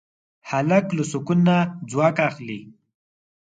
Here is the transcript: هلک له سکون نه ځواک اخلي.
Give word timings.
هلک 0.49 0.85
له 0.97 1.03
سکون 1.11 1.39
نه 1.47 1.57
ځواک 1.89 2.17
اخلي. 2.29 2.59